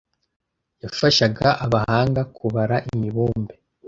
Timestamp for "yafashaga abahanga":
0.83-2.21